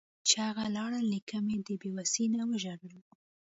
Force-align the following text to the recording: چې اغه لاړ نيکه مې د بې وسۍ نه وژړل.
چې 0.27 0.35
اغه 0.49 0.63
لاړ 0.77 0.91
نيکه 1.11 1.37
مې 1.45 1.57
د 1.67 1.69
بې 1.79 1.89
وسۍ 1.95 2.25
نه 2.37 2.43
وژړل. 2.49 2.95